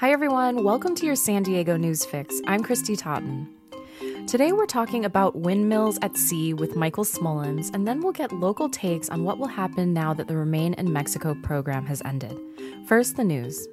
Hi, 0.00 0.12
everyone. 0.12 0.64
Welcome 0.64 0.94
to 0.94 1.04
your 1.04 1.14
San 1.14 1.42
Diego 1.42 1.76
News 1.76 2.06
Fix. 2.06 2.40
I'm 2.46 2.64
Kristy 2.64 2.96
Totten. 2.96 3.46
Today, 4.26 4.50
we're 4.50 4.64
talking 4.64 5.04
about 5.04 5.36
windmills 5.36 5.98
at 6.00 6.16
sea 6.16 6.54
with 6.54 6.74
Michael 6.74 7.04
Smolens, 7.04 7.70
and 7.74 7.86
then 7.86 8.00
we'll 8.00 8.14
get 8.14 8.32
local 8.32 8.70
takes 8.70 9.10
on 9.10 9.24
what 9.24 9.36
will 9.36 9.46
happen 9.46 9.92
now 9.92 10.14
that 10.14 10.26
the 10.26 10.38
Remain 10.38 10.72
in 10.72 10.90
Mexico 10.90 11.36
program 11.42 11.84
has 11.84 12.00
ended. 12.06 12.34
First, 12.86 13.18
the 13.18 13.24
news. 13.24 13.68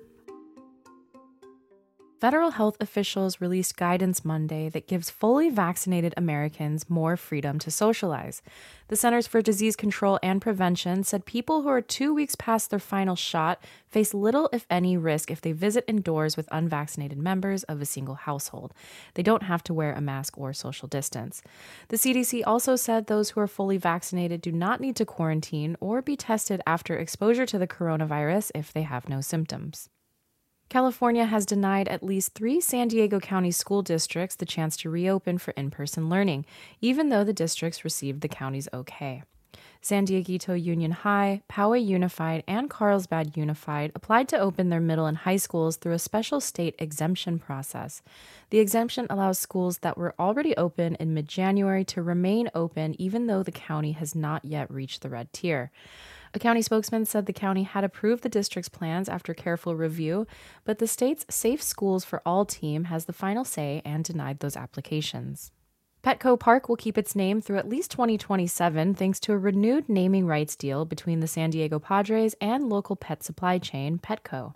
Federal 2.20 2.50
health 2.50 2.78
officials 2.80 3.40
released 3.40 3.78
guidance 3.78 4.26
Monday 4.26 4.70
that 4.70 4.88
gives 4.88 5.12
fully 5.12 5.52
vaccinated 5.52 6.16
Americans 6.18 6.90
more 6.90 7.16
freedom 7.16 7.60
to 7.60 7.70
socialize. 7.70 8.42
The 8.88 8.96
Centers 8.96 9.28
for 9.28 9.40
Disease 9.40 9.76
Control 9.76 10.18
and 10.24 10.42
Prevention 10.42 11.04
said 11.04 11.28
people 11.28 11.62
who 11.62 11.70
are 11.70 11.80
two 11.80 12.16
weeks 12.16 12.34
past 12.34 12.72
their 12.72 12.80
final 12.80 13.16
shot 13.16 13.64
face 13.88 14.16
little, 14.16 14.50
if 14.52 14.66
any, 14.68 14.98
risk 14.98 15.30
if 15.30 15.42
they 15.42 15.52
visit 15.52 15.84
indoors 15.88 16.36
with 16.36 16.50
unvaccinated 16.52 17.20
members 17.20 17.62
of 17.66 17.84
a 17.84 17.86
single 17.86 18.16
household. 18.16 18.74
They 19.14 19.22
don't 19.22 19.44
have 19.44 19.62
to 19.66 19.74
wear 19.74 19.94
a 19.94 20.02
mask 20.02 20.40
or 20.40 20.54
social 20.54 20.88
distance. 20.88 21.44
The 21.90 21.98
CDC 21.98 22.42
also 22.48 22.76
said 22.76 23.06
those 23.06 23.30
who 23.30 23.42
are 23.42 23.48
fully 23.48 23.78
vaccinated 23.78 24.42
do 24.42 24.52
not 24.52 24.82
need 24.82 24.96
to 24.96 25.06
quarantine 25.06 25.78
or 25.80 26.02
be 26.02 26.18
tested 26.18 26.62
after 26.66 26.98
exposure 26.98 27.46
to 27.46 27.60
the 27.60 27.68
coronavirus 27.68 28.50
if 28.56 28.74
they 28.74 28.82
have 28.82 29.08
no 29.08 29.22
symptoms. 29.22 29.90
California 30.70 31.26
has 31.26 31.46
denied 31.46 31.88
at 31.88 32.04
least 32.04 32.34
three 32.34 32.60
San 32.60 32.90
Diego 32.90 33.20
County 33.20 33.52
school 33.52 33.82
districts 33.82 34.36
the 34.36 34.46
chance 34.46 34.76
to 34.78 34.90
reopen 34.90 35.38
for 35.38 35.52
in 35.52 35.72
person 35.72 36.10
learning, 36.10 36.46
even 36.82 37.10
though 37.10 37.24
the 37.24 37.34
districts 37.34 37.86
received 37.86 38.22
the 38.22 38.28
county's 38.28 38.68
okay. 38.74 39.24
San 39.82 40.06
Dieguito 40.06 40.62
Union 40.62 40.92
High, 40.92 41.42
Poway 41.50 41.86
Unified, 41.86 42.44
and 42.48 42.70
Carlsbad 42.70 43.38
Unified 43.38 43.92
applied 43.96 44.28
to 44.30 44.38
open 44.38 44.70
their 44.70 44.82
middle 44.82 45.06
and 45.06 45.18
high 45.18 45.38
schools 45.38 45.78
through 45.78 45.94
a 45.94 46.00
special 46.00 46.42
state 46.42 46.76
exemption 46.80 47.40
process. 47.40 48.02
The 48.50 48.60
exemption 48.60 49.08
allows 49.10 49.40
schools 49.40 49.78
that 49.80 49.98
were 49.98 50.16
already 50.20 50.58
open 50.58 50.96
in 50.96 51.14
mid 51.14 51.30
January 51.30 51.86
to 51.86 52.02
remain 52.02 52.50
open 52.54 53.00
even 53.00 53.28
though 53.28 53.44
the 53.44 53.52
county 53.52 53.94
has 53.94 54.14
not 54.16 54.44
yet 54.44 54.70
reached 54.70 55.02
the 55.02 55.10
red 55.10 55.32
tier. 55.32 55.72
A 56.34 56.40
county 56.40 56.62
spokesman 56.62 57.06
said 57.06 57.26
the 57.26 57.34
county 57.34 57.64
had 57.64 57.84
approved 57.84 58.24
the 58.24 58.30
district's 58.30 58.70
plans 58.70 59.10
after 59.10 59.34
careful 59.34 59.76
review, 59.76 60.28
but 60.66 60.80
the 60.80 60.88
state's 60.88 61.26
Safe 61.30 61.62
Schools 61.62 62.04
for 62.04 62.22
All 62.26 62.46
team 62.46 62.86
has 62.86 63.06
the 63.06 63.14
final 63.14 63.46
say 63.46 63.82
and 63.86 64.04
denied 64.04 64.40
those 64.40 64.58
applications. 64.58 65.52
Petco 66.04 66.40
Park 66.40 66.70
will 66.70 66.76
keep 66.76 66.98
its 66.98 67.16
name 67.16 67.42
through 67.42 67.58
at 67.58 67.68
least 67.68 67.92
2027 67.92 68.94
thanks 68.94 69.20
to 69.20 69.34
a 69.34 69.38
renewed 69.38 69.90
naming 69.90 70.26
rights 70.26 70.56
deal 70.56 70.86
between 70.86 71.20
the 71.20 71.28
San 71.28 71.50
Diego 71.50 71.80
Padres 71.80 72.36
and 72.40 72.70
local 72.70 72.96
pet 72.96 73.24
supply 73.24 73.58
chain 73.58 73.98
Petco. 73.98 74.54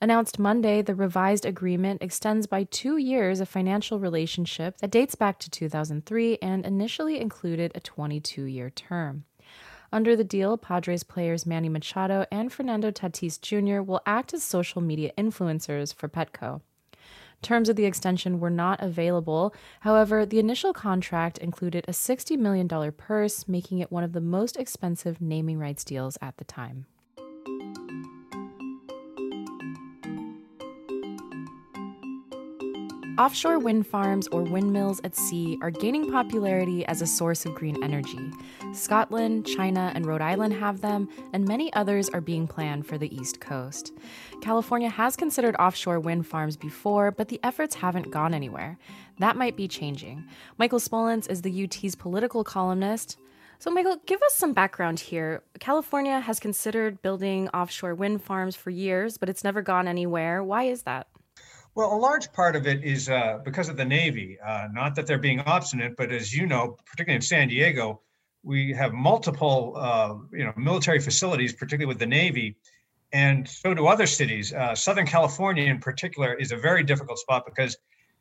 Announced 0.00 0.38
Monday, 0.38 0.82
the 0.82 0.94
revised 0.94 1.46
agreement 1.46 2.02
extends 2.02 2.46
by 2.46 2.64
two 2.64 2.98
years 2.98 3.40
a 3.40 3.46
financial 3.46 3.98
relationship 3.98 4.78
that 4.78 4.90
dates 4.90 5.14
back 5.14 5.38
to 5.38 5.50
2003 5.50 6.38
and 6.42 6.66
initially 6.66 7.18
included 7.18 7.72
a 7.74 7.80
22 7.80 8.44
year 8.44 8.68
term. 8.70 9.24
Under 9.92 10.16
the 10.16 10.24
deal, 10.24 10.56
Padres 10.56 11.02
players 11.02 11.46
Manny 11.46 11.68
Machado 11.68 12.26
and 12.30 12.52
Fernando 12.52 12.90
Tatis 12.90 13.40
Jr. 13.40 13.82
will 13.82 14.02
act 14.06 14.34
as 14.34 14.42
social 14.42 14.80
media 14.80 15.12
influencers 15.16 15.94
for 15.94 16.08
Petco. 16.08 16.60
Terms 17.42 17.68
of 17.68 17.76
the 17.76 17.84
extension 17.84 18.40
were 18.40 18.50
not 18.50 18.82
available. 18.82 19.54
However, 19.80 20.26
the 20.26 20.38
initial 20.38 20.72
contract 20.72 21.38
included 21.38 21.84
a 21.86 21.92
$60 21.92 22.36
million 22.38 22.68
purse, 22.92 23.46
making 23.46 23.78
it 23.78 23.92
one 23.92 24.02
of 24.04 24.12
the 24.12 24.20
most 24.20 24.56
expensive 24.56 25.20
naming 25.20 25.58
rights 25.58 25.84
deals 25.84 26.18
at 26.20 26.38
the 26.38 26.44
time. 26.44 26.86
Offshore 33.18 33.60
wind 33.60 33.86
farms 33.86 34.28
or 34.28 34.42
windmills 34.42 35.00
at 35.02 35.16
sea 35.16 35.58
are 35.62 35.70
gaining 35.70 36.12
popularity 36.12 36.84
as 36.84 37.00
a 37.00 37.06
source 37.06 37.46
of 37.46 37.54
green 37.54 37.82
energy. 37.82 38.30
Scotland, 38.74 39.46
China, 39.46 39.90
and 39.94 40.04
Rhode 40.04 40.20
Island 40.20 40.52
have 40.52 40.82
them, 40.82 41.08
and 41.32 41.48
many 41.48 41.72
others 41.72 42.10
are 42.10 42.20
being 42.20 42.46
planned 42.46 42.86
for 42.86 42.98
the 42.98 43.14
East 43.16 43.40
Coast. 43.40 43.94
California 44.42 44.90
has 44.90 45.16
considered 45.16 45.56
offshore 45.56 45.98
wind 45.98 46.26
farms 46.26 46.58
before, 46.58 47.10
but 47.10 47.28
the 47.28 47.40
efforts 47.42 47.76
haven't 47.76 48.10
gone 48.10 48.34
anywhere. 48.34 48.76
That 49.18 49.36
might 49.36 49.56
be 49.56 49.66
changing. 49.66 50.26
Michael 50.58 50.78
Smolens 50.78 51.30
is 51.30 51.40
the 51.40 51.64
UT's 51.64 51.94
political 51.94 52.44
columnist. 52.44 53.16
So, 53.58 53.70
Michael, 53.70 53.96
give 54.04 54.20
us 54.20 54.34
some 54.34 54.52
background 54.52 55.00
here. 55.00 55.42
California 55.58 56.20
has 56.20 56.38
considered 56.38 57.00
building 57.00 57.48
offshore 57.48 57.94
wind 57.94 58.22
farms 58.22 58.56
for 58.56 58.68
years, 58.68 59.16
but 59.16 59.30
it's 59.30 59.42
never 59.42 59.62
gone 59.62 59.88
anywhere. 59.88 60.44
Why 60.44 60.64
is 60.64 60.82
that? 60.82 61.06
Well, 61.76 61.92
a 61.92 61.94
large 61.94 62.32
part 62.32 62.56
of 62.56 62.66
it 62.66 62.84
is 62.84 63.10
uh, 63.10 63.40
because 63.44 63.68
of 63.68 63.76
the 63.76 63.84
Navy. 63.84 64.38
Uh, 64.40 64.68
not 64.72 64.94
that 64.94 65.06
they're 65.06 65.18
being 65.18 65.40
obstinate, 65.40 65.94
but 65.94 66.10
as 66.10 66.34
you 66.34 66.46
know, 66.46 66.78
particularly 66.86 67.16
in 67.16 67.20
San 67.20 67.48
Diego, 67.48 68.00
we 68.42 68.72
have 68.72 68.94
multiple, 68.94 69.74
uh, 69.76 70.14
you 70.32 70.42
know, 70.42 70.54
military 70.56 71.00
facilities, 71.00 71.52
particularly 71.52 71.84
with 71.84 71.98
the 71.98 72.06
Navy, 72.06 72.56
and 73.12 73.46
so 73.46 73.74
do 73.74 73.88
other 73.88 74.06
cities. 74.06 74.54
Uh, 74.54 74.74
Southern 74.74 75.04
California, 75.06 75.64
in 75.64 75.78
particular, 75.78 76.32
is 76.32 76.50
a 76.50 76.56
very 76.56 76.82
difficult 76.82 77.18
spot 77.18 77.44
because 77.44 77.76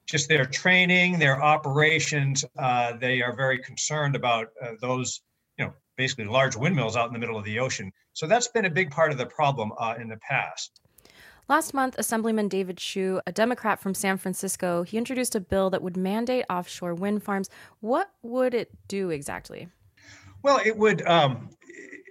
just 0.06 0.28
their 0.28 0.46
training, 0.46 1.18
their 1.18 1.42
operations, 1.42 2.44
uh, 2.60 2.98
they 2.98 3.22
are 3.22 3.38
very 3.38 3.60
concerned 3.60 4.18
about 4.18 4.48
uh, 4.62 4.72
those, 4.82 5.22
you 5.58 5.64
know, 5.64 5.72
basically 5.96 6.26
large 6.26 6.58
windmills 6.58 6.98
out 6.98 7.08
in 7.08 7.14
the 7.14 7.20
middle 7.20 7.38
of 7.38 7.46
the 7.46 7.60
ocean. 7.60 7.94
So 8.12 8.28
that's 8.28 8.50
been 8.50 8.66
a 8.66 8.70
big 8.70 8.92
part 8.92 9.14
of 9.14 9.18
the 9.18 9.28
problem 9.28 9.72
in 9.98 10.10
the 10.10 10.18
past. 10.18 10.82
Last 11.48 11.76
month, 11.76 11.96
Assemblyman 12.00 12.48
David 12.48 12.78
Chiu, 12.78 13.22
a 13.28 13.32
Democrat 13.32 13.80
from 13.80 13.94
San 13.94 14.18
Francisco, 14.18 14.82
he 14.82 14.98
introduced 14.98 15.36
a 15.36 15.40
bill 15.40 15.70
that 15.70 15.84
would 15.84 15.96
mandate 15.96 16.46
offshore 16.50 16.96
wind 16.96 17.22
farms. 17.22 17.52
What 17.82 18.10
would 18.24 18.56
it 18.56 18.72
do 18.88 19.12
exactly? 19.12 19.68
Well, 20.42 20.60
it 20.66 20.76
would 20.76 21.06
um, 21.08 21.50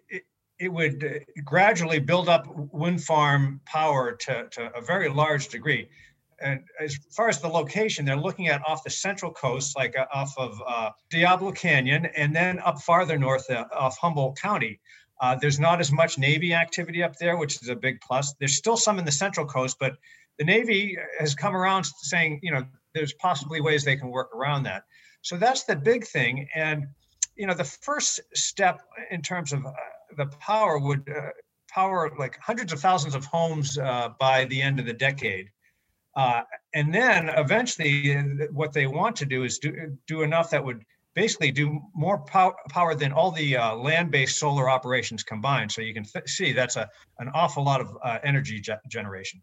it, 0.08 0.22
it, 0.60 0.68
would 0.68 1.24
gradually 1.44 1.98
build 1.98 2.28
up 2.28 2.46
wind 2.72 3.02
farm 3.02 3.60
power 3.64 4.12
to, 4.12 4.46
to 4.50 4.76
a 4.76 4.80
very 4.80 5.08
large 5.08 5.48
degree. 5.48 5.88
And 6.40 6.62
as 6.80 6.96
far 7.10 7.28
as 7.28 7.40
the 7.40 7.48
location, 7.48 8.04
they're 8.04 8.16
looking 8.16 8.48
at 8.48 8.60
off 8.66 8.84
the 8.84 8.90
central 8.90 9.32
coast, 9.32 9.76
like 9.76 9.98
uh, 9.98 10.06
off 10.12 10.32
of 10.36 10.60
uh, 10.64 10.90
Diablo 11.10 11.50
Canyon, 11.50 12.06
and 12.16 12.34
then 12.34 12.60
up 12.60 12.80
farther 12.82 13.18
north 13.18 13.50
uh, 13.50 13.64
off 13.72 13.98
Humboldt 13.98 14.38
County. 14.38 14.78
Uh, 15.20 15.36
there's 15.40 15.60
not 15.60 15.80
as 15.80 15.92
much 15.92 16.18
Navy 16.18 16.54
activity 16.54 17.02
up 17.02 17.16
there, 17.16 17.36
which 17.36 17.62
is 17.62 17.68
a 17.68 17.76
big 17.76 18.00
plus. 18.00 18.34
There's 18.38 18.56
still 18.56 18.76
some 18.76 18.98
in 18.98 19.04
the 19.04 19.12
Central 19.12 19.46
Coast, 19.46 19.76
but 19.78 19.96
the 20.38 20.44
Navy 20.44 20.96
has 21.18 21.34
come 21.34 21.54
around 21.56 21.86
saying, 21.86 22.40
you 22.42 22.50
know, 22.50 22.64
there's 22.94 23.14
possibly 23.14 23.60
ways 23.60 23.84
they 23.84 23.96
can 23.96 24.10
work 24.10 24.34
around 24.34 24.64
that. 24.64 24.84
So 25.22 25.36
that's 25.36 25.64
the 25.64 25.76
big 25.76 26.06
thing. 26.06 26.48
And, 26.54 26.86
you 27.36 27.46
know, 27.46 27.54
the 27.54 27.64
first 27.64 28.20
step 28.34 28.82
in 29.10 29.22
terms 29.22 29.52
of 29.52 29.64
uh, 29.64 29.72
the 30.16 30.26
power 30.38 30.78
would 30.78 31.08
uh, 31.08 31.30
power 31.68 32.10
like 32.18 32.38
hundreds 32.40 32.72
of 32.72 32.80
thousands 32.80 33.14
of 33.14 33.24
homes 33.24 33.78
uh, 33.78 34.10
by 34.20 34.44
the 34.46 34.60
end 34.60 34.78
of 34.80 34.86
the 34.86 34.92
decade. 34.92 35.50
Uh, 36.16 36.42
and 36.74 36.94
then 36.94 37.28
eventually, 37.30 38.16
uh, 38.16 38.22
what 38.52 38.72
they 38.72 38.86
want 38.86 39.16
to 39.16 39.26
do 39.26 39.42
is 39.44 39.58
do, 39.58 39.96
do 40.06 40.22
enough 40.22 40.50
that 40.50 40.64
would 40.64 40.84
basically 41.14 41.50
do 41.50 41.80
more 41.94 42.18
pow- 42.18 42.56
power 42.68 42.94
than 42.94 43.12
all 43.12 43.30
the 43.30 43.56
uh, 43.56 43.74
land-based 43.76 44.36
solar 44.36 44.68
operations 44.68 45.22
combined. 45.22 45.70
So 45.72 45.80
you 45.80 45.94
can 45.94 46.04
th- 46.04 46.28
see 46.28 46.52
that's 46.52 46.76
a 46.76 46.88
an 47.18 47.30
awful 47.34 47.64
lot 47.64 47.80
of 47.80 47.96
uh, 48.02 48.18
energy 48.24 48.60
ge- 48.60 48.70
generation. 48.88 49.40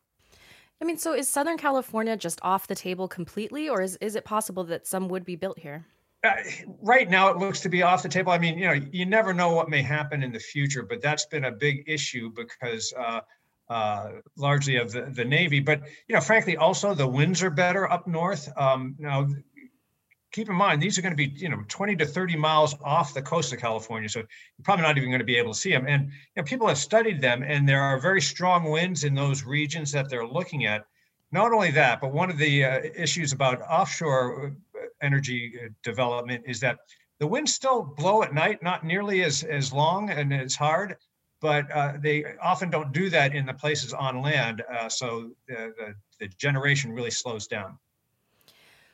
I 0.81 0.85
mean, 0.85 0.97
so 0.97 1.13
is 1.13 1.29
Southern 1.29 1.57
California 1.57 2.17
just 2.17 2.39
off 2.41 2.67
the 2.67 2.75
table 2.75 3.07
completely, 3.07 3.69
or 3.69 3.81
is 3.81 3.97
is 3.97 4.15
it 4.15 4.25
possible 4.25 4.63
that 4.65 4.87
some 4.87 5.07
would 5.09 5.25
be 5.25 5.35
built 5.35 5.59
here? 5.59 5.85
Uh, 6.23 6.33
right 6.81 7.09
now, 7.09 7.29
it 7.29 7.37
looks 7.37 7.61
to 7.61 7.69
be 7.69 7.81
off 7.81 8.03
the 8.03 8.09
table. 8.09 8.31
I 8.31 8.37
mean, 8.37 8.57
you 8.57 8.67
know, 8.67 8.79
you 8.91 9.05
never 9.05 9.33
know 9.33 9.53
what 9.53 9.69
may 9.69 9.81
happen 9.81 10.21
in 10.21 10.31
the 10.31 10.39
future, 10.39 10.83
but 10.83 11.01
that's 11.01 11.25
been 11.25 11.45
a 11.45 11.51
big 11.51 11.83
issue 11.87 12.31
because. 12.35 12.93
Uh, 12.97 13.21
uh, 13.69 14.19
largely 14.35 14.75
of 14.75 14.91
the, 14.91 15.03
the 15.03 15.23
Navy, 15.23 15.61
but 15.61 15.81
you 16.09 16.13
know, 16.13 16.19
frankly, 16.19 16.57
also 16.57 16.93
the 16.93 17.07
winds 17.07 17.41
are 17.41 17.49
better 17.49 17.89
up 17.89 18.05
north. 18.05 18.51
Um, 18.57 18.95
now, 18.99 19.29
keep 20.31 20.49
in 20.49 20.55
mind 20.55 20.81
these 20.81 20.97
are 20.97 21.01
going 21.01 21.15
to 21.15 21.17
be 21.17 21.31
you 21.35 21.49
know 21.49 21.63
20 21.67 21.95
to 21.97 22.05
30 22.05 22.35
miles 22.35 22.75
off 22.83 23.13
the 23.13 23.21
coast 23.21 23.53
of 23.53 23.59
california 23.59 24.09
so 24.09 24.19
you're 24.19 24.27
probably 24.63 24.83
not 24.83 24.97
even 24.97 25.09
going 25.09 25.19
to 25.19 25.25
be 25.25 25.37
able 25.37 25.53
to 25.53 25.59
see 25.59 25.71
them 25.71 25.85
and 25.87 26.05
you 26.05 26.11
know, 26.37 26.43
people 26.43 26.67
have 26.67 26.77
studied 26.77 27.21
them 27.21 27.43
and 27.43 27.67
there 27.67 27.81
are 27.81 27.99
very 27.99 28.21
strong 28.21 28.69
winds 28.69 29.03
in 29.03 29.13
those 29.13 29.43
regions 29.43 29.91
that 29.91 30.09
they're 30.09 30.27
looking 30.27 30.65
at. 30.65 30.85
Not 31.31 31.53
only 31.53 31.71
that 31.71 32.01
but 32.01 32.13
one 32.13 32.29
of 32.29 32.37
the 32.37 32.65
uh, 32.65 32.79
issues 32.95 33.33
about 33.33 33.61
offshore 33.61 34.55
uh, 34.75 34.79
energy 35.01 35.53
uh, 35.63 35.69
development 35.83 36.43
is 36.47 36.59
that 36.61 36.77
the 37.19 37.27
winds 37.27 37.53
still 37.53 37.83
blow 37.83 38.23
at 38.23 38.33
night 38.33 38.63
not 38.63 38.83
nearly 38.83 39.23
as 39.23 39.43
as 39.43 39.71
long 39.71 40.09
and 40.09 40.33
as 40.33 40.55
hard 40.55 40.97
but 41.39 41.71
uh, 41.71 41.93
they 41.99 42.23
often 42.41 42.69
don't 42.69 42.91
do 42.91 43.09
that 43.09 43.33
in 43.33 43.45
the 43.45 43.53
places 43.53 43.93
on 43.93 44.21
land 44.21 44.61
uh, 44.71 44.87
so 44.87 45.31
the, 45.47 45.73
the, 45.77 45.95
the 46.19 46.27
generation 46.37 46.91
really 46.91 47.11
slows 47.11 47.47
down 47.47 47.77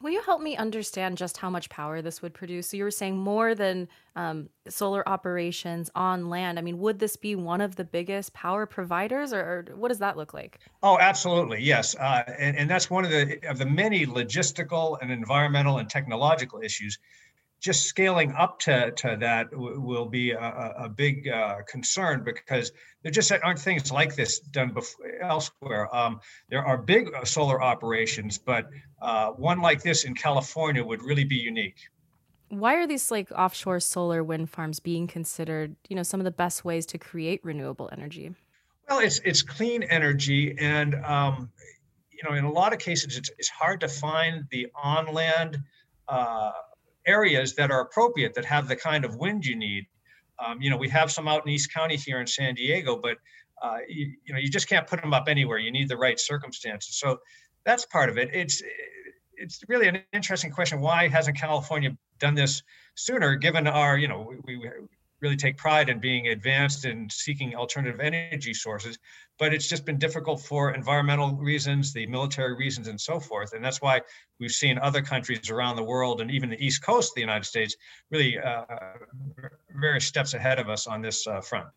Will 0.02 0.12
you 0.12 0.22
help 0.22 0.42
me 0.42 0.56
understand 0.56 1.18
just 1.18 1.38
how 1.38 1.50
much 1.50 1.70
power 1.70 2.02
this 2.02 2.22
would 2.22 2.34
produce? 2.34 2.70
So 2.70 2.78
you 2.78 2.84
were 2.84 2.92
saying 2.92 3.18
more 3.18 3.56
than 3.56 3.88
um, 4.16 4.50
solar 4.70 5.08
operations 5.10 5.90
on 5.96 6.30
land. 6.30 6.60
I 6.60 6.62
mean, 6.62 6.78
would 6.80 7.00
this 7.00 7.16
be 7.16 7.36
one 7.36 7.62
of 7.62 7.76
the 7.76 7.84
biggest 7.84 8.34
power 8.34 8.66
providers, 8.66 9.34
or, 9.34 9.40
or 9.40 9.66
what 9.76 9.88
does 9.88 10.00
that 10.00 10.16
look 10.16 10.34
like? 10.34 10.60
Oh, 10.84 11.00
absolutely, 11.00 11.64
yes, 11.64 11.96
uh, 11.96 12.24
and, 12.38 12.56
and 12.56 12.70
that's 12.70 12.90
one 12.90 13.06
of 13.06 13.12
the 13.12 13.40
of 13.50 13.58
the 13.58 13.66
many 13.66 14.06
logistical 14.06 14.98
and 15.02 15.12
environmental 15.12 15.80
and 15.80 15.90
technological 15.90 16.62
issues 16.62 17.00
just 17.60 17.86
scaling 17.86 18.34
up 18.34 18.60
to, 18.60 18.92
to 18.92 19.18
that 19.20 19.52
w- 19.52 19.80
will 19.80 20.06
be 20.06 20.32
a, 20.32 20.74
a 20.78 20.90
big 20.90 21.28
uh, 21.28 21.58
concern 21.68 22.24
because 22.24 22.72
there 23.04 23.12
just 23.12 23.32
aren't 23.32 23.60
things 23.60 23.92
like 23.92 24.16
this 24.16 24.40
done 24.40 24.74
before, 24.74 25.06
elsewhere. 25.22 25.94
Um, 25.96 26.20
there 26.50 26.64
are 26.66 26.78
big 26.78 27.14
uh, 27.14 27.26
solar 27.26 27.62
operations, 27.62 28.38
but 28.38 28.70
uh, 29.02 29.32
one 29.32 29.62
like 29.62 29.82
this 29.82 30.04
in 30.04 30.14
California 30.14 30.84
would 30.84 31.02
really 31.02 31.24
be 31.24 31.36
unique. 31.36 31.78
Why 32.50 32.76
are 32.76 32.88
these 32.88 33.12
like 33.12 33.32
offshore 33.32 33.80
solar 33.80 34.24
wind 34.24 34.50
farms 34.50 34.80
being 34.80 35.08
considered, 35.08 35.76
you 35.90 35.96
know, 35.96 36.04
some 36.04 36.20
of 36.20 36.26
the 36.26 36.32
best 36.32 36.64
ways 36.64 36.86
to 36.88 36.98
create 36.98 37.42
renewable 37.44 37.90
energy? 37.92 38.36
Well, 38.88 39.00
it's 39.00 39.20
it's 39.26 39.42
clean 39.42 39.84
energy, 39.84 40.56
and 40.58 40.96
um, 41.04 41.50
you 42.10 42.28
know, 42.28 42.36
in 42.38 42.46
a 42.46 42.52
lot 42.52 42.72
of 42.72 42.80
cases, 42.80 43.18
it's 43.18 43.30
it's 43.38 43.50
hard 43.50 43.82
to 43.82 43.90
find 43.90 44.46
the 44.50 44.68
on 44.82 45.14
land. 45.14 45.58
Uh, 46.08 46.52
areas 47.08 47.56
that 47.56 47.72
are 47.72 47.82
appropriate 47.82 48.34
that 48.36 48.46
have 48.46 48.68
the 48.68 48.76
kind 48.76 49.06
of 49.06 49.16
wind 49.16 49.46
you 49.46 49.56
need. 49.56 49.86
Um, 50.46 50.62
you 50.62 50.70
know, 50.70 50.78
we 50.78 50.90
have 50.90 51.12
some 51.12 51.28
out 51.28 51.46
in 51.46 51.52
East 51.52 51.74
County 51.74 51.96
here 51.96 52.20
in 52.20 52.28
San 52.28 52.54
Diego, 52.54 53.00
but 53.02 53.18
uh, 53.62 53.78
you, 53.88 54.14
you, 54.24 54.34
know, 54.34 54.40
you 54.40 54.50
just 54.50 54.70
can't 54.70 54.86
put 54.86 55.02
them 55.02 55.14
up 55.14 55.28
anywhere. 55.28 55.58
You 55.58 55.72
need 55.72 55.90
the 55.90 55.98
right 55.98 56.20
circumstances. 56.20 57.00
So 57.00 57.18
that's 57.66 57.86
part 57.86 58.10
of 58.10 58.18
it. 58.18 58.30
It's 58.34 58.62
it's 59.40 59.64
really 59.68 59.88
an 59.88 60.02
interesting 60.14 60.52
question. 60.52 60.82
Why 60.82 61.08
hasn't 61.08 61.38
California 61.38 61.96
done 62.20 62.34
this 62.34 62.64
sooner? 62.96 63.36
Given 63.36 63.68
our, 63.68 63.98
you 63.98 64.08
know, 64.08 64.32
we, 64.46 64.58
we 64.58 64.70
really 65.22 65.36
take 65.36 65.58
pride 65.58 65.90
in 65.90 66.00
being 66.00 66.28
advanced 66.28 66.86
and 66.86 67.12
seeking 67.12 67.56
alternative 67.56 68.00
energy 68.00 68.54
sources 68.54 68.98
but 69.40 69.54
it's 69.54 69.68
just 69.68 69.86
been 69.86 69.98
difficult 69.98 70.42
for 70.42 70.74
environmental 70.74 71.36
reasons 71.36 71.94
the 71.94 72.06
military 72.08 72.56
reasons 72.56 72.88
and 72.88 73.00
so 73.00 73.20
forth 73.20 73.54
and 73.54 73.64
that's 73.64 73.82
why 73.82 74.02
we've 74.40 74.52
seen 74.52 74.78
other 74.80 75.02
countries 75.02 75.50
around 75.50 75.76
the 75.76 75.84
world 75.84 76.22
and 76.22 76.32
even 76.32 76.50
the 76.50 76.64
east 76.64 76.84
coast 76.84 77.12
of 77.12 77.16
the 77.16 77.22
united 77.22 77.46
states 77.46 77.76
really 78.12 78.38
uh, 78.38 78.64
various 79.80 80.06
steps 80.06 80.34
ahead 80.34 80.60
of 80.60 80.70
us 80.70 80.88
on 80.88 81.02
this 81.02 81.28
uh, 81.28 81.42
front 81.42 81.68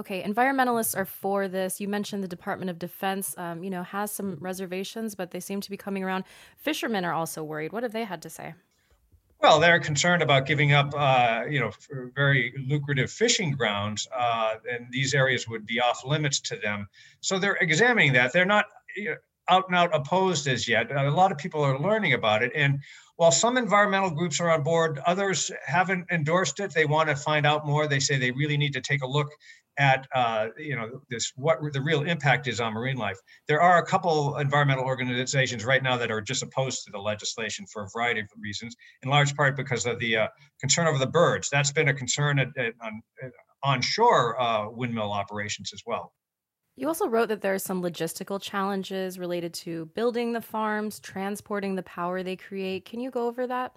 Okay, 0.00 0.22
environmentalists 0.22 0.96
are 0.96 1.04
for 1.04 1.48
this. 1.48 1.80
You 1.80 1.88
mentioned 1.88 2.22
the 2.22 2.28
Department 2.28 2.70
of 2.70 2.78
Defense, 2.78 3.34
um, 3.36 3.64
you 3.64 3.70
know, 3.70 3.82
has 3.82 4.12
some 4.12 4.36
reservations, 4.38 5.16
but 5.16 5.32
they 5.32 5.40
seem 5.40 5.60
to 5.60 5.70
be 5.70 5.76
coming 5.76 6.04
around. 6.04 6.22
Fishermen 6.56 7.04
are 7.04 7.12
also 7.12 7.42
worried. 7.42 7.72
What 7.72 7.82
have 7.82 7.92
they 7.92 8.04
had 8.04 8.22
to 8.22 8.30
say? 8.30 8.54
Well, 9.40 9.60
they're 9.60 9.78
concerned 9.78 10.22
about 10.22 10.46
giving 10.46 10.72
up, 10.72 10.92
uh, 10.96 11.44
you 11.48 11.60
know, 11.60 11.70
very 12.14 12.52
lucrative 12.66 13.10
fishing 13.10 13.52
grounds, 13.52 14.08
uh, 14.16 14.54
and 14.70 14.88
these 14.90 15.14
areas 15.14 15.46
would 15.48 15.64
be 15.64 15.80
off 15.80 16.04
limits 16.04 16.40
to 16.40 16.56
them. 16.56 16.88
So 17.20 17.38
they're 17.38 17.56
examining 17.60 18.14
that. 18.14 18.32
They're 18.32 18.44
not 18.44 18.64
you 18.96 19.10
know, 19.10 19.16
out 19.48 19.64
and 19.68 19.76
out 19.76 19.94
opposed 19.94 20.48
as 20.48 20.66
yet. 20.66 20.90
A 20.90 21.10
lot 21.10 21.30
of 21.30 21.38
people 21.38 21.62
are 21.62 21.78
learning 21.78 22.14
about 22.14 22.42
it, 22.42 22.50
and 22.54 22.80
while 23.14 23.30
some 23.30 23.56
environmental 23.56 24.10
groups 24.10 24.40
are 24.40 24.50
on 24.50 24.62
board, 24.64 25.00
others 25.06 25.50
haven't 25.64 26.06
endorsed 26.10 26.58
it. 26.60 26.72
They 26.74 26.84
want 26.84 27.08
to 27.08 27.16
find 27.16 27.46
out 27.46 27.64
more. 27.66 27.86
They 27.86 28.00
say 28.00 28.16
they 28.16 28.32
really 28.32 28.56
need 28.56 28.74
to 28.74 28.80
take 28.80 29.02
a 29.02 29.08
look 29.08 29.28
at 29.78 30.06
uh, 30.14 30.48
you 30.58 30.76
know 30.76 31.00
this 31.08 31.32
what 31.36 31.58
the 31.72 31.80
real 31.80 32.02
impact 32.02 32.46
is 32.46 32.60
on 32.60 32.72
marine 32.72 32.96
life. 32.96 33.18
There 33.46 33.62
are 33.62 33.78
a 33.78 33.86
couple 33.86 34.36
environmental 34.36 34.84
organizations 34.84 35.64
right 35.64 35.82
now 35.82 35.96
that 35.96 36.10
are 36.10 36.20
just 36.20 36.42
opposed 36.42 36.84
to 36.84 36.90
the 36.90 36.98
legislation 36.98 37.66
for 37.72 37.84
a 37.84 37.88
variety 37.94 38.20
of 38.20 38.26
reasons, 38.40 38.76
in 39.02 39.08
large 39.08 39.34
part 39.34 39.56
because 39.56 39.86
of 39.86 39.98
the 39.98 40.16
uh, 40.16 40.28
concern 40.60 40.86
over 40.86 40.98
the 40.98 41.06
birds. 41.06 41.48
That's 41.50 41.72
been 41.72 41.88
a 41.88 41.94
concern 41.94 42.38
at, 42.38 42.48
at, 42.56 42.74
on 42.82 43.02
onshore 43.62 44.40
uh, 44.40 44.68
windmill 44.70 45.12
operations 45.12 45.72
as 45.72 45.82
well. 45.86 46.12
You 46.76 46.86
also 46.86 47.08
wrote 47.08 47.28
that 47.30 47.40
there 47.40 47.54
are 47.54 47.58
some 47.58 47.82
logistical 47.82 48.40
challenges 48.40 49.18
related 49.18 49.52
to 49.54 49.86
building 49.96 50.32
the 50.32 50.40
farms, 50.40 51.00
transporting 51.00 51.74
the 51.74 51.82
power 51.82 52.22
they 52.22 52.36
create. 52.36 52.84
Can 52.84 53.00
you 53.00 53.10
go 53.10 53.26
over 53.26 53.48
that? 53.48 53.72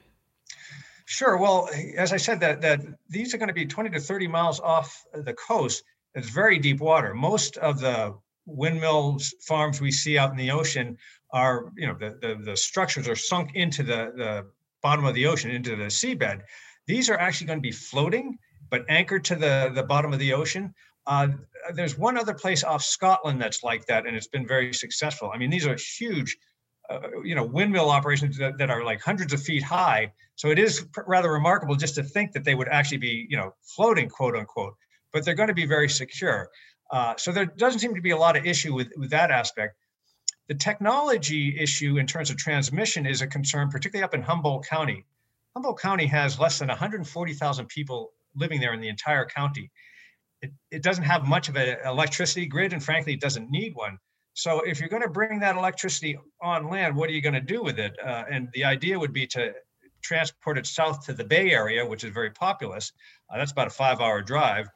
Sure. 1.11 1.35
Well, 1.35 1.69
as 1.97 2.13
I 2.13 2.17
said, 2.17 2.39
that 2.39 2.61
that 2.61 2.79
these 3.09 3.33
are 3.33 3.37
going 3.37 3.49
to 3.49 3.53
be 3.53 3.65
20 3.65 3.89
to 3.89 3.99
30 3.99 4.29
miles 4.29 4.61
off 4.61 5.03
the 5.13 5.33
coast. 5.33 5.83
It's 6.15 6.29
very 6.29 6.57
deep 6.57 6.79
water. 6.79 7.13
Most 7.13 7.57
of 7.57 7.81
the 7.81 8.15
windmills 8.45 9.35
farms 9.41 9.81
we 9.81 9.91
see 9.91 10.17
out 10.17 10.31
in 10.31 10.37
the 10.37 10.51
ocean 10.51 10.97
are, 11.33 11.73
you 11.75 11.85
know, 11.85 11.95
the 11.99 12.17
the, 12.21 12.41
the 12.41 12.55
structures 12.55 13.09
are 13.09 13.17
sunk 13.17 13.55
into 13.55 13.83
the 13.83 14.13
the 14.15 14.45
bottom 14.81 15.03
of 15.03 15.13
the 15.13 15.27
ocean, 15.27 15.51
into 15.51 15.75
the 15.75 15.89
seabed. 15.89 16.43
These 16.87 17.09
are 17.09 17.19
actually 17.19 17.47
going 17.47 17.59
to 17.59 17.69
be 17.71 17.73
floating, 17.73 18.37
but 18.69 18.85
anchored 18.87 19.25
to 19.25 19.35
the 19.35 19.69
the 19.75 19.83
bottom 19.83 20.13
of 20.13 20.19
the 20.19 20.31
ocean. 20.31 20.73
Uh, 21.07 21.27
there's 21.73 21.97
one 21.97 22.17
other 22.17 22.33
place 22.33 22.63
off 22.63 22.83
Scotland 22.83 23.41
that's 23.41 23.63
like 23.63 23.85
that, 23.87 24.07
and 24.07 24.15
it's 24.15 24.27
been 24.27 24.47
very 24.47 24.73
successful. 24.73 25.29
I 25.33 25.37
mean, 25.37 25.49
these 25.49 25.67
are 25.67 25.75
huge 25.75 26.37
uh, 26.91 27.21
you 27.23 27.35
know 27.35 27.43
windmill 27.43 27.89
operations 27.89 28.37
that, 28.37 28.57
that, 28.57 28.69
are 28.69 28.83
like 28.83 29.01
hundreds 29.01 29.33
of 29.33 29.41
feet 29.41 29.63
high. 29.63 30.11
So 30.35 30.49
it 30.49 30.59
is 30.59 30.85
rather 31.07 31.31
remarkable 31.31 31.75
just 31.75 31.95
to 31.95 32.03
think 32.03 32.31
that 32.33 32.43
they 32.43 32.55
would 32.55 32.67
actually 32.67 32.97
be 32.97 33.27
you 33.29 33.37
know 33.37 33.53
floating 33.63 34.09
quote 34.09 34.35
unquote 34.35 34.75
but 35.11 35.25
they're 35.25 35.35
going 35.35 35.49
to 35.49 35.53
be 35.53 35.65
very 35.65 35.89
secure. 35.89 36.49
Uh, 36.91 37.15
so 37.17 37.31
there 37.31 37.45
doesn't 37.45 37.79
seem 37.79 37.95
to 37.95 38.01
be 38.01 38.11
a 38.11 38.17
lot 38.17 38.35
of 38.35 38.45
issue 38.45 38.73
with, 38.73 38.89
with 38.97 39.09
that 39.11 39.31
aspect. 39.31 39.75
The 40.47 40.55
technology 40.55 41.57
issue 41.59 41.97
in 41.97 42.07
terms 42.07 42.29
of 42.29 42.37
transmission 42.37 43.05
is 43.05 43.21
a 43.21 43.27
concern 43.27 43.69
particularly 43.69 44.03
up 44.03 44.13
in 44.13 44.21
humboldt 44.21 44.65
county. 44.65 45.05
Humboldt 45.55 45.79
county 45.79 46.07
has 46.07 46.39
less 46.39 46.59
than 46.59 46.69
140000 46.69 47.67
people 47.67 48.11
living 48.35 48.59
there 48.59 48.73
in 48.73 48.81
the 48.81 48.89
entire 48.89 49.25
county. 49.25 49.71
It, 50.41 50.51
it 50.71 50.83
doesn't 50.83 51.03
have 51.03 51.25
much 51.25 51.49
of 51.49 51.55
an 51.55 51.77
electricity 51.85 52.45
grid 52.47 52.73
and 52.73 52.83
frankly 52.83 53.13
it 53.13 53.21
doesn't 53.21 53.49
need 53.49 53.75
one 53.75 53.99
so 54.33 54.61
if 54.61 54.79
you're 54.79 54.89
going 54.89 55.01
to 55.01 55.09
bring 55.09 55.39
that 55.39 55.55
electricity 55.55 56.17
on 56.41 56.69
land, 56.69 56.95
what 56.95 57.09
are 57.09 57.13
you 57.13 57.21
going 57.21 57.33
to 57.35 57.41
do 57.41 57.61
with 57.61 57.79
it? 57.79 57.97
Uh, 58.03 58.23
and 58.29 58.49
the 58.53 58.63
idea 58.63 58.97
would 58.97 59.13
be 59.13 59.27
to 59.27 59.53
transport 60.01 60.57
it 60.57 60.65
south 60.65 61.05
to 61.05 61.13
the 61.13 61.23
Bay 61.23 61.51
Area, 61.51 61.85
which 61.85 62.03
is 62.03 62.11
very 62.13 62.31
populous. 62.31 62.93
Uh, 63.29 63.37
that's 63.37 63.51
about 63.51 63.67
a 63.67 63.71
five-hour 63.71 64.21
drive. 64.21 64.67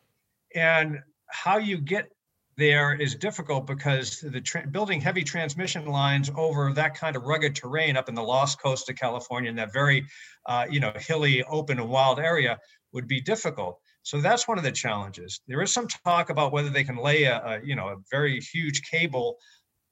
And 0.54 1.00
how 1.28 1.58
you 1.58 1.78
get 1.78 2.10
there 2.58 2.94
is 2.94 3.16
difficult 3.16 3.68
because 3.68 4.22
the 4.22 4.40
tra- 4.40 4.68
building 4.68 5.02
heavy 5.02 5.24
transmission 5.24 5.86
lines 5.88 6.32
over 6.36 6.72
that 6.74 6.96
kind 6.96 7.16
of 7.16 7.24
rugged 7.24 7.56
terrain 7.56 7.98
up 7.98 8.08
in 8.08 8.16
the 8.16 8.24
Lost 8.24 8.62
Coast 8.62 8.90
of 8.90 8.96
California 8.96 9.50
in 9.50 9.56
that 9.58 9.74
very, 9.74 10.06
uh, 10.46 10.66
you 10.70 10.80
know, 10.80 10.94
hilly, 10.96 11.44
open 11.44 11.80
and 11.80 11.90
wild 11.90 12.20
area 12.20 12.58
would 12.94 13.08
be 13.08 13.20
difficult. 13.20 13.80
So 14.06 14.22
that's 14.22 14.48
one 14.48 14.60
of 14.60 14.64
the 14.64 14.72
challenges. 14.72 15.42
There 15.48 15.64
is 15.64 15.74
some 15.74 15.88
talk 15.88 16.30
about 16.30 16.52
whether 16.54 16.70
they 16.70 16.84
can 16.84 16.96
lay 16.96 17.24
a, 17.24 17.44
a 17.44 17.60
you 17.64 17.76
know 17.76 17.88
a 17.88 17.96
very 18.12 18.40
huge 18.40 18.84
cable 18.84 19.38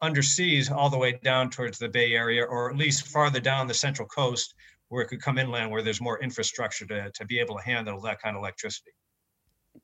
underseas 0.04 0.70
all 0.70 0.92
the 0.92 0.98
way 1.00 1.20
down 1.24 1.50
towards 1.50 1.80
the 1.80 1.90
Bay 1.90 2.14
Area, 2.14 2.44
or 2.44 2.70
at 2.70 2.78
least 2.78 3.08
farther 3.08 3.40
down 3.40 3.68
the 3.68 3.74
Central 3.74 4.08
Coast, 4.08 4.54
where 4.90 5.02
it 5.02 5.08
could 5.08 5.20
come 5.20 5.40
inland, 5.40 5.72
where 5.72 5.82
there's 5.82 6.00
more 6.00 6.22
infrastructure 6.22 6.86
to 6.86 7.10
to 7.10 7.26
be 7.26 7.40
able 7.40 7.58
to 7.58 7.64
handle 7.64 8.00
that 8.02 8.22
kind 8.22 8.36
of 8.36 8.42
electricity. 8.42 8.92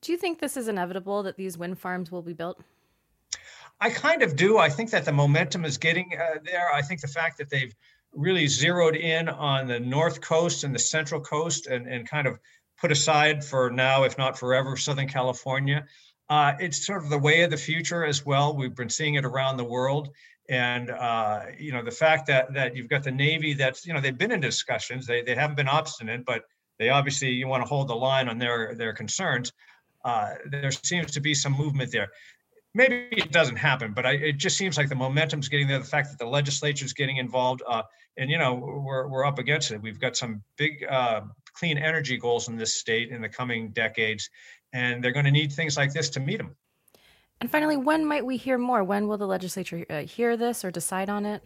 Do 0.00 0.12
you 0.12 0.18
think 0.18 0.38
this 0.38 0.56
is 0.56 0.68
inevitable 0.68 1.24
that 1.24 1.36
these 1.36 1.58
wind 1.58 1.80
farms 1.80 2.12
will 2.12 2.22
be 2.22 2.32
built? 2.32 2.62
I 3.80 3.90
kind 3.90 4.22
of 4.22 4.36
do. 4.36 4.58
I 4.58 4.68
think 4.68 4.90
that 4.90 5.04
the 5.04 5.12
momentum 5.12 5.64
is 5.64 5.76
getting 5.76 6.12
uh, 6.16 6.38
there. 6.44 6.72
I 6.72 6.82
think 6.82 7.00
the 7.00 7.08
fact 7.08 7.36
that 7.38 7.50
they've 7.50 7.74
really 8.12 8.46
zeroed 8.46 8.94
in 8.94 9.28
on 9.28 9.66
the 9.66 9.80
north 9.80 10.20
coast 10.20 10.62
and 10.62 10.72
the 10.72 10.78
central 10.78 11.20
coast 11.20 11.66
and, 11.66 11.88
and 11.88 12.08
kind 12.08 12.28
of 12.28 12.38
put 12.80 12.90
aside 12.90 13.44
for 13.44 13.70
now, 13.70 14.04
if 14.04 14.16
not 14.18 14.38
forever, 14.38 14.76
Southern 14.76 15.08
California. 15.08 15.86
Uh, 16.28 16.52
it's 16.60 16.86
sort 16.86 17.02
of 17.02 17.10
the 17.10 17.18
way 17.18 17.42
of 17.42 17.50
the 17.50 17.56
future 17.56 18.04
as 18.04 18.24
well. 18.24 18.56
We've 18.56 18.74
been 18.74 18.88
seeing 18.88 19.14
it 19.14 19.24
around 19.24 19.56
the 19.56 19.64
world. 19.64 20.10
And 20.48 20.90
uh, 20.90 21.42
you 21.58 21.72
know 21.72 21.84
the 21.84 21.92
fact 21.92 22.26
that 22.26 22.54
that 22.54 22.74
you've 22.74 22.88
got 22.88 23.04
the 23.04 23.12
Navy 23.12 23.54
that's 23.54 23.86
you 23.86 23.92
know 23.94 24.00
they've 24.00 24.18
been 24.18 24.32
in 24.32 24.40
discussions 24.40 25.06
they, 25.06 25.22
they 25.22 25.36
haven't 25.36 25.54
been 25.54 25.68
obstinate 25.68 26.24
but 26.24 26.42
they 26.80 26.88
obviously 26.88 27.28
you 27.28 27.46
want 27.46 27.62
to 27.62 27.68
hold 27.68 27.86
the 27.86 27.94
line 27.94 28.28
on 28.28 28.38
their 28.38 28.74
their 28.74 28.92
concerns. 28.92 29.52
Uh, 30.04 30.34
there 30.50 30.72
seems 30.72 31.12
to 31.12 31.20
be 31.20 31.34
some 31.34 31.52
movement 31.52 31.92
there. 31.92 32.08
Maybe 32.74 33.06
it 33.12 33.30
doesn't 33.30 33.56
happen, 33.56 33.92
but 33.92 34.06
I, 34.06 34.12
it 34.12 34.38
just 34.38 34.56
seems 34.56 34.78
like 34.78 34.88
the 34.88 34.94
momentum's 34.94 35.48
getting 35.48 35.68
there. 35.68 35.78
The 35.78 35.84
fact 35.84 36.08
that 36.08 36.18
the 36.18 36.26
legislature's 36.26 36.94
getting 36.94 37.18
involved, 37.18 37.62
uh, 37.68 37.82
and 38.16 38.30
you 38.30 38.38
know 38.38 38.54
we're 38.54 39.06
we're 39.08 39.26
up 39.26 39.38
against 39.38 39.70
it. 39.70 39.82
We've 39.82 40.00
got 40.00 40.16
some 40.16 40.42
big 40.56 40.84
uh, 40.88 41.20
clean 41.52 41.78
energy 41.78 42.16
goals 42.16 42.48
in 42.48 42.56
this 42.56 42.74
state 42.74 43.10
in 43.10 43.20
the 43.20 43.28
coming 43.28 43.70
decades, 43.70 44.30
and 44.72 45.02
they're 45.02 45.12
going 45.12 45.24
to 45.24 45.30
need 45.30 45.52
things 45.52 45.76
like 45.76 45.92
this 45.92 46.08
to 46.10 46.20
meet 46.20 46.38
them. 46.38 46.56
And 47.40 47.50
finally, 47.50 47.76
when 47.76 48.04
might 48.04 48.24
we 48.24 48.36
hear 48.36 48.58
more? 48.58 48.84
When 48.84 49.08
will 49.08 49.16
the 49.16 49.26
legislature 49.26 49.86
uh, 49.88 50.00
hear 50.00 50.36
this 50.36 50.64
or 50.64 50.70
decide 50.70 51.08
on 51.08 51.24
it? 51.24 51.42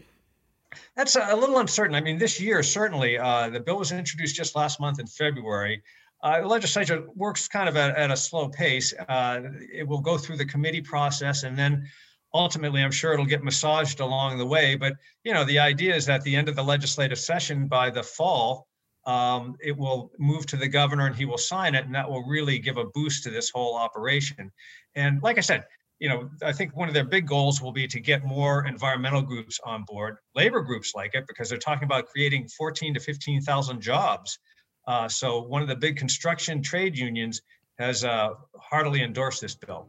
That's 0.97 1.15
a, 1.15 1.37
little 1.37 1.59
uncertain. 1.59 1.95
I 1.95 2.01
mean, 2.01 2.19
this 2.19 2.41
year, 2.41 2.63
certainly, 2.63 3.17
uh, 3.17 3.49
the 3.51 3.61
bill 3.61 3.79
was 3.79 3.93
introduced 3.93 4.35
just 4.35 4.57
last 4.57 4.81
month 4.81 4.99
in 4.99 5.07
February. 5.07 5.83
Uh, 6.21 6.41
the 6.41 6.49
legislature 6.49 7.07
works 7.15 7.47
kind 7.47 7.69
of 7.69 7.77
at, 7.77 7.97
at 7.97 8.11
a 8.11 8.17
slow 8.17 8.49
pace. 8.49 8.93
Uh, 9.09 9.43
it 9.73 9.87
will 9.87 10.01
go 10.01 10.19
through 10.19 10.37
the 10.37 10.45
committee 10.45 10.81
process, 10.81 11.45
and 11.45 11.57
then 11.57 11.87
ultimately, 12.33 12.83
I'm 12.83 12.91
sure 12.91 13.13
it'll 13.13 13.25
get 13.25 13.45
massaged 13.45 14.01
along 14.01 14.39
the 14.39 14.47
way. 14.47 14.75
But 14.75 14.95
you 15.23 15.33
know, 15.33 15.45
the 15.45 15.59
idea 15.61 15.95
is 15.95 16.07
that 16.07 16.17
at 16.17 16.23
the 16.23 16.35
end 16.35 16.49
of 16.49 16.57
the 16.57 16.65
legislative 16.65 17.19
session 17.19 17.69
by 17.69 17.91
the 17.91 18.03
fall, 18.03 18.67
um, 19.07 19.57
it 19.61 19.77
will 19.77 20.13
move 20.19 20.47
to 20.47 20.57
the 20.57 20.69
governor 20.69 21.07
and 21.07 21.15
he 21.15 21.25
will 21.25 21.39
sign 21.39 21.75
it, 21.75 21.85
and 21.85 21.95
that 21.95 22.09
will 22.09 22.25
really 22.25 22.59
give 22.59 22.77
a 22.77 22.85
boost 22.87 23.23
to 23.25 23.31
this 23.31 23.51
whole 23.51 23.77
operation. 23.77 24.51
And 24.95 25.23
like 25.23 25.39
I 25.39 25.43
said, 25.43 25.65
you 26.01 26.09
know, 26.09 26.29
I 26.43 26.53
think 26.53 26.77
one 26.77 26.89
of 26.89 26.95
their 26.95 27.05
big 27.05 27.27
goals 27.27 27.63
will 27.63 27.73
be 27.73 27.87
to 27.87 28.01
get 28.01 28.25
more 28.25 28.67
environmental 28.67 29.23
groups 29.23 29.61
on 29.65 29.85
board. 29.85 30.17
Labor 30.35 30.61
groups 30.61 30.93
like 30.95 31.15
it 31.15 31.27
because 31.27 31.49
they're 31.49 31.59
talking 31.59 31.85
about 31.85 32.07
creating 32.07 32.49
14 32.49 32.95
to 32.95 33.01
15,000 33.01 33.81
jobs. 33.81 34.39
Uh, 34.87 35.09
so 35.09 35.43
one 35.43 35.63
of 35.63 35.69
the 35.69 35.77
big 35.77 35.97
construction 35.97 36.63
trade 36.63 36.99
unions 36.99 37.43
has 37.79 38.05
uh, 38.05 38.31
heartily 38.59 39.03
endorsed 39.03 39.41
this 39.41 39.55
bill. 39.55 39.89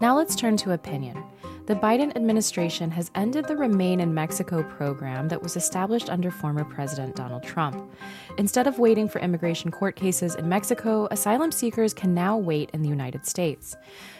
Now 0.00 0.16
let's 0.16 0.34
turn 0.34 0.56
to 0.58 0.72
opinion. 0.72 1.22
The 1.64 1.76
Biden 1.76 2.14
administration 2.16 2.90
has 2.90 3.12
ended 3.14 3.46
the 3.46 3.56
Remain 3.56 4.00
in 4.00 4.12
Mexico 4.12 4.64
program 4.64 5.28
that 5.28 5.40
was 5.40 5.56
established 5.56 6.10
under 6.10 6.28
former 6.28 6.64
President 6.64 7.14
Donald 7.14 7.44
Trump. 7.44 7.88
Instead 8.36 8.66
of 8.66 8.80
waiting 8.80 9.08
for 9.08 9.20
immigration 9.20 9.70
court 9.70 9.94
cases 9.94 10.34
in 10.34 10.48
Mexico, 10.48 11.06
asylum 11.12 11.52
seekers 11.52 11.94
can 11.94 12.14
now 12.14 12.36
wait 12.36 12.68
in 12.72 12.82
the 12.82 12.88
United 12.88 13.26
States. 13.26 13.76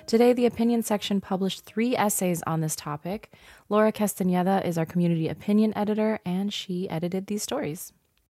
Today, 0.07 0.33
the 0.33 0.47
opinion 0.47 0.85
section 0.85 1.21
published 1.21 1.65
three 1.65 1.97
essays 1.97 2.45
on 2.47 2.61
this 2.61 2.77
topic. 2.77 3.33
Laura 3.69 3.91
Castaneda 3.91 4.65
is 4.65 4.79
our 4.79 4.87
community 4.87 5.27
opinion 5.27 5.77
editor, 5.77 6.21
and 6.25 6.53
she 6.53 6.89
edited 6.89 7.27
these 7.27 7.43
stories. 7.43 7.93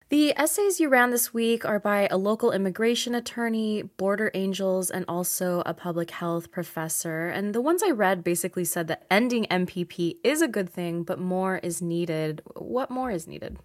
The 0.09 0.33
essays 0.35 0.79
you 0.79 0.89
ran 0.89 1.11
this 1.11 1.35
week 1.35 1.65
are 1.65 1.79
by 1.79 2.07
a 2.09 2.17
local 2.17 2.51
immigration 2.51 3.13
attorney, 3.13 3.83
border 3.83 4.31
angels, 4.33 4.89
and 4.89 5.05
also 5.07 5.61
a 5.67 5.73
public 5.75 6.09
health 6.09 6.49
professor. 6.49 7.27
And 7.27 7.53
the 7.53 7.61
ones 7.61 7.83
I 7.83 7.91
read 7.91 8.23
basically 8.23 8.65
said 8.65 8.87
that 8.87 9.05
ending 9.11 9.45
MPP 9.51 10.15
is 10.23 10.41
a 10.41 10.47
good 10.47 10.67
thing, 10.67 11.03
but 11.03 11.19
more 11.19 11.57
is 11.57 11.79
needed. 11.79 12.41
What 12.55 12.89
more 12.89 13.11
is 13.11 13.27
needed? 13.27 13.59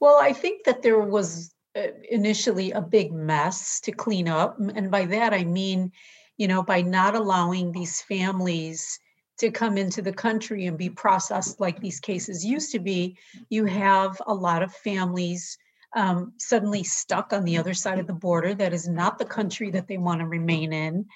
Well, 0.00 0.18
I 0.20 0.32
think 0.32 0.64
that 0.64 0.82
there 0.82 0.98
was 0.98 1.54
uh, 1.76 1.82
initially 2.10 2.72
a 2.72 2.80
big 2.80 3.12
mess 3.12 3.78
to 3.82 3.92
clean 3.92 4.26
up. 4.26 4.58
And 4.58 4.90
by 4.90 5.04
that, 5.04 5.32
I 5.32 5.44
mean, 5.44 5.92
you 6.36 6.48
know, 6.48 6.64
by 6.64 6.82
not 6.82 7.14
allowing 7.14 7.70
these 7.70 8.02
families 8.02 8.98
to 9.38 9.50
come 9.50 9.78
into 9.78 10.02
the 10.02 10.12
country 10.12 10.66
and 10.66 10.76
be 10.76 10.90
processed 10.90 11.60
like 11.60 11.80
these 11.80 12.00
cases 12.00 12.44
used 12.44 12.72
to 12.72 12.78
be, 12.78 13.16
you 13.50 13.64
have 13.64 14.20
a 14.26 14.34
lot 14.34 14.62
of 14.62 14.72
families 14.72 15.56
um, 15.96 16.32
suddenly 16.38 16.82
stuck 16.82 17.32
on 17.32 17.44
the 17.44 17.56
other 17.56 17.74
side 17.74 17.98
of 17.98 18.06
the 18.06 18.12
border. 18.12 18.54
That 18.54 18.72
is 18.72 18.88
not 18.88 19.18
the 19.18 19.24
country 19.24 19.70
that 19.70 19.86
they 19.86 19.98
want 19.98 20.20
to 20.20 20.26
remain 20.26 20.72
in. 20.72 21.06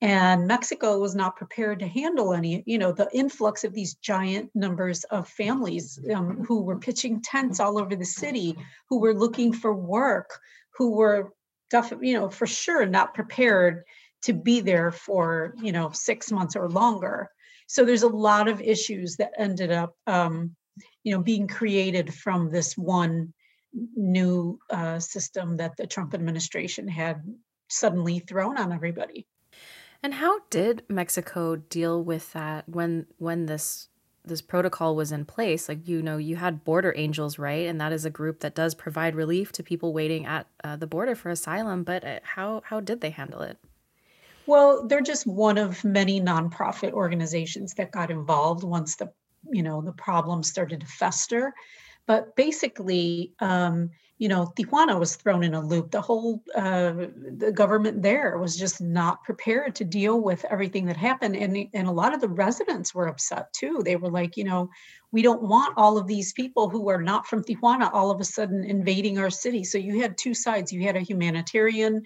And 0.00 0.48
Mexico 0.48 0.98
was 0.98 1.14
not 1.14 1.36
prepared 1.36 1.78
to 1.78 1.86
handle 1.86 2.34
any, 2.34 2.64
you 2.66 2.78
know, 2.78 2.90
the 2.90 3.08
influx 3.12 3.62
of 3.62 3.72
these 3.72 3.94
giant 3.94 4.50
numbers 4.54 5.04
of 5.04 5.28
families 5.28 5.98
um, 6.12 6.44
who 6.44 6.62
were 6.62 6.78
pitching 6.78 7.20
tents 7.20 7.60
all 7.60 7.78
over 7.78 7.94
the 7.94 8.04
city, 8.04 8.56
who 8.88 8.98
were 8.98 9.14
looking 9.14 9.52
for 9.52 9.72
work, 9.72 10.30
who 10.76 10.96
were, 10.96 11.32
definitely, 11.70 12.08
you 12.08 12.14
know, 12.14 12.28
for 12.28 12.46
sure 12.46 12.84
not 12.84 13.14
prepared 13.14 13.84
to 14.22 14.32
be 14.32 14.60
there 14.60 14.90
for, 14.90 15.54
you 15.62 15.70
know, 15.72 15.90
six 15.92 16.32
months 16.32 16.56
or 16.56 16.68
longer. 16.68 17.30
So 17.72 17.86
there's 17.86 18.02
a 18.02 18.08
lot 18.08 18.48
of 18.48 18.60
issues 18.60 19.16
that 19.16 19.32
ended 19.38 19.72
up, 19.72 19.96
um, 20.06 20.54
you 21.04 21.14
know, 21.14 21.22
being 21.22 21.48
created 21.48 22.12
from 22.12 22.50
this 22.50 22.76
one 22.76 23.32
new 23.96 24.58
uh, 24.68 24.98
system 24.98 25.56
that 25.56 25.78
the 25.78 25.86
Trump 25.86 26.12
administration 26.12 26.86
had 26.86 27.22
suddenly 27.70 28.18
thrown 28.18 28.58
on 28.58 28.74
everybody. 28.74 29.26
And 30.02 30.12
how 30.12 30.40
did 30.50 30.82
Mexico 30.90 31.56
deal 31.56 32.04
with 32.04 32.34
that 32.34 32.68
when 32.68 33.06
when 33.16 33.46
this 33.46 33.88
this 34.22 34.42
protocol 34.42 34.94
was 34.94 35.10
in 35.10 35.24
place? 35.24 35.66
Like 35.66 35.88
you 35.88 36.02
know, 36.02 36.18
you 36.18 36.36
had 36.36 36.64
border 36.64 36.92
angels, 36.94 37.38
right? 37.38 37.66
And 37.66 37.80
that 37.80 37.90
is 37.90 38.04
a 38.04 38.10
group 38.10 38.40
that 38.40 38.54
does 38.54 38.74
provide 38.74 39.14
relief 39.14 39.50
to 39.52 39.62
people 39.62 39.94
waiting 39.94 40.26
at 40.26 40.46
uh, 40.62 40.76
the 40.76 40.86
border 40.86 41.14
for 41.14 41.30
asylum. 41.30 41.84
But 41.84 42.04
uh, 42.04 42.20
how 42.22 42.60
how 42.66 42.80
did 42.80 43.00
they 43.00 43.10
handle 43.10 43.40
it? 43.40 43.56
Well, 44.46 44.86
they're 44.86 45.00
just 45.00 45.26
one 45.26 45.58
of 45.58 45.84
many 45.84 46.20
nonprofit 46.20 46.92
organizations 46.92 47.74
that 47.74 47.92
got 47.92 48.10
involved 48.10 48.64
once 48.64 48.96
the 48.96 49.12
you 49.50 49.62
know 49.62 49.80
the 49.82 49.92
problem 49.92 50.42
started 50.42 50.80
to 50.80 50.86
fester. 50.86 51.52
But 52.06 52.34
basically, 52.34 53.32
um, 53.38 53.90
you 54.18 54.28
know, 54.28 54.52
Tijuana 54.56 54.98
was 54.98 55.16
thrown 55.16 55.44
in 55.44 55.54
a 55.54 55.64
loop. 55.64 55.90
The 55.90 56.00
whole 56.00 56.42
uh, 56.54 56.92
the 57.38 57.52
government 57.54 58.02
there 58.02 58.38
was 58.38 58.56
just 58.56 58.80
not 58.80 59.22
prepared 59.24 59.74
to 59.76 59.84
deal 59.84 60.20
with 60.20 60.44
everything 60.50 60.86
that 60.86 60.96
happened, 60.96 61.36
and 61.36 61.68
and 61.72 61.86
a 61.86 61.92
lot 61.92 62.14
of 62.14 62.20
the 62.20 62.28
residents 62.28 62.94
were 62.94 63.06
upset 63.06 63.52
too. 63.52 63.82
They 63.84 63.96
were 63.96 64.10
like, 64.10 64.36
you 64.36 64.44
know, 64.44 64.68
we 65.12 65.22
don't 65.22 65.42
want 65.42 65.74
all 65.76 65.98
of 65.98 66.06
these 66.06 66.32
people 66.32 66.68
who 66.68 66.88
are 66.88 67.02
not 67.02 67.26
from 67.26 67.44
Tijuana 67.44 67.90
all 67.92 68.10
of 68.10 68.20
a 68.20 68.24
sudden 68.24 68.64
invading 68.64 69.18
our 69.18 69.30
city. 69.30 69.62
So 69.64 69.78
you 69.78 70.00
had 70.00 70.18
two 70.18 70.34
sides. 70.34 70.72
You 70.72 70.82
had 70.82 70.96
a 70.96 71.00
humanitarian 71.00 72.02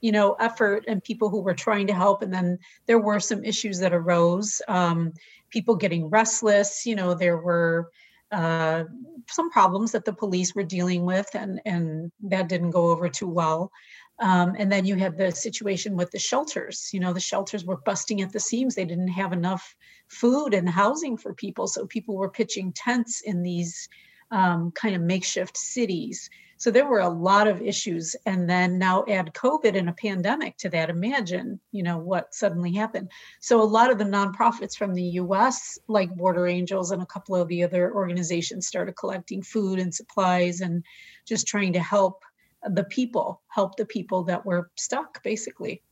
you 0.00 0.12
know 0.12 0.34
effort 0.40 0.84
and 0.88 1.02
people 1.02 1.28
who 1.28 1.40
were 1.40 1.54
trying 1.54 1.86
to 1.86 1.94
help 1.94 2.22
and 2.22 2.32
then 2.32 2.58
there 2.86 3.00
were 3.00 3.20
some 3.20 3.44
issues 3.44 3.78
that 3.78 3.92
arose 3.92 4.60
um, 4.68 5.12
people 5.50 5.74
getting 5.74 6.08
restless 6.08 6.86
you 6.86 6.94
know 6.94 7.14
there 7.14 7.38
were 7.38 7.90
uh, 8.32 8.84
some 9.30 9.50
problems 9.50 9.92
that 9.92 10.04
the 10.04 10.12
police 10.12 10.54
were 10.54 10.64
dealing 10.64 11.04
with 11.04 11.28
and 11.34 11.60
and 11.64 12.10
that 12.20 12.48
didn't 12.48 12.70
go 12.70 12.90
over 12.90 13.08
too 13.08 13.28
well. 13.28 13.70
Um, 14.18 14.54
and 14.58 14.72
then 14.72 14.86
you 14.86 14.96
had 14.96 15.18
the 15.18 15.30
situation 15.30 15.94
with 15.94 16.10
the 16.10 16.18
shelters 16.18 16.90
you 16.92 17.00
know 17.00 17.12
the 17.12 17.20
shelters 17.20 17.64
were 17.64 17.76
busting 17.78 18.22
at 18.22 18.32
the 18.32 18.40
seams. 18.40 18.74
They 18.74 18.84
didn't 18.84 19.08
have 19.08 19.32
enough 19.32 19.76
food 20.08 20.54
and 20.54 20.68
housing 20.68 21.16
for 21.16 21.34
people 21.34 21.66
so 21.66 21.86
people 21.86 22.16
were 22.16 22.30
pitching 22.30 22.72
tents 22.72 23.20
in 23.20 23.42
these 23.42 23.88
um, 24.32 24.72
kind 24.72 24.96
of 24.96 25.02
makeshift 25.02 25.56
cities 25.56 26.28
so 26.56 26.70
there 26.70 26.86
were 26.86 27.00
a 27.00 27.08
lot 27.08 27.46
of 27.46 27.60
issues. 27.60 28.16
And 28.26 28.48
then 28.48 28.78
now 28.78 29.04
add 29.08 29.34
COVID 29.34 29.76
and 29.76 29.88
a 29.88 29.92
pandemic 29.92 30.56
to 30.58 30.68
that. 30.70 30.90
Imagine, 30.90 31.60
you 31.72 31.82
know, 31.82 31.98
what 31.98 32.34
suddenly 32.34 32.72
happened. 32.72 33.10
So 33.40 33.60
a 33.60 33.64
lot 33.64 33.90
of 33.90 33.98
the 33.98 34.04
nonprofits 34.04 34.76
from 34.76 34.94
the 34.94 35.02
US, 35.02 35.78
like 35.88 36.14
Border 36.16 36.46
Angels 36.46 36.90
and 36.90 37.02
a 37.02 37.06
couple 37.06 37.36
of 37.36 37.48
the 37.48 37.62
other 37.62 37.92
organizations, 37.92 38.66
started 38.66 38.96
collecting 38.96 39.42
food 39.42 39.78
and 39.78 39.94
supplies 39.94 40.60
and 40.60 40.82
just 41.26 41.46
trying 41.46 41.72
to 41.74 41.80
help 41.80 42.22
the 42.68 42.84
people, 42.84 43.42
help 43.48 43.76
the 43.76 43.86
people 43.86 44.24
that 44.24 44.44
were 44.44 44.70
stuck, 44.76 45.22
basically. 45.22 45.82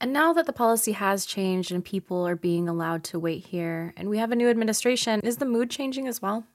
And 0.00 0.14
now 0.14 0.32
that 0.32 0.46
the 0.46 0.52
policy 0.52 0.92
has 0.92 1.26
changed 1.26 1.70
and 1.70 1.84
people 1.84 2.26
are 2.26 2.36
being 2.36 2.68
allowed 2.68 3.04
to 3.04 3.18
wait 3.18 3.44
here, 3.46 3.92
and 3.98 4.08
we 4.08 4.16
have 4.16 4.32
a 4.32 4.36
new 4.36 4.48
administration, 4.48 5.20
is 5.20 5.36
the 5.36 5.44
mood 5.44 5.68
changing 5.68 6.08
as 6.08 6.22
well? 6.22 6.46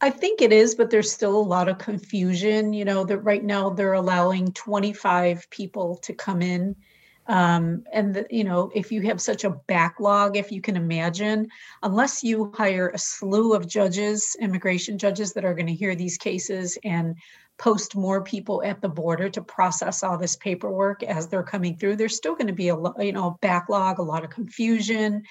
I 0.00 0.10
think 0.10 0.40
it 0.42 0.52
is, 0.52 0.74
but 0.76 0.90
there's 0.90 1.10
still 1.12 1.36
a 1.36 1.42
lot 1.42 1.68
of 1.68 1.78
confusion. 1.78 2.72
You 2.72 2.84
know, 2.84 3.04
that 3.06 3.18
right 3.18 3.42
now 3.42 3.70
they're 3.70 3.92
allowing 3.94 4.52
25 4.52 5.48
people 5.50 5.96
to 5.98 6.14
come 6.14 6.42
in. 6.42 6.76
Um, 7.26 7.84
and, 7.92 8.14
the, 8.14 8.26
you 8.30 8.44
know, 8.44 8.70
if 8.74 8.92
you 8.92 9.02
have 9.02 9.20
such 9.20 9.44
a 9.44 9.50
backlog, 9.50 10.36
if 10.36 10.52
you 10.52 10.60
can 10.60 10.76
imagine, 10.76 11.48
unless 11.82 12.22
you 12.22 12.52
hire 12.54 12.88
a 12.88 12.98
slew 12.98 13.54
of 13.54 13.66
judges, 13.66 14.36
immigration 14.40 14.98
judges 14.98 15.32
that 15.32 15.44
are 15.44 15.54
going 15.54 15.66
to 15.66 15.74
hear 15.74 15.94
these 15.94 16.18
cases 16.18 16.78
and 16.84 17.16
post 17.56 17.94
more 17.94 18.20
people 18.22 18.62
at 18.64 18.80
the 18.80 18.88
border 18.88 19.28
to 19.28 19.40
process 19.40 20.02
all 20.02 20.18
this 20.18 20.36
paperwork 20.36 21.02
as 21.04 21.28
they're 21.28 21.44
coming 21.44 21.76
through 21.76 21.94
there's 21.94 22.16
still 22.16 22.34
going 22.34 22.48
to 22.48 22.52
be 22.52 22.68
a 22.68 22.76
you 22.98 23.12
know 23.12 23.38
backlog 23.42 24.00
a 24.00 24.02
lot 24.02 24.24
of 24.24 24.30
confusion 24.30 25.22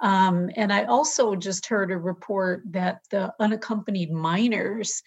um, 0.00 0.48
and 0.54 0.72
i 0.72 0.84
also 0.84 1.34
just 1.34 1.66
heard 1.66 1.90
a 1.90 1.96
report 1.96 2.62
that 2.66 3.00
the 3.10 3.32
unaccompanied 3.40 4.12
minors 4.12 5.02